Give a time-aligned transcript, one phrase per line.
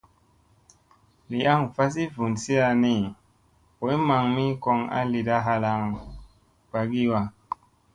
[1.29, 2.95] Li aŋ vasi vunsiya ni
[3.77, 5.81] boy maŋ mi koŋ a lida halaŋ
[6.71, 7.21] ɓagii wa.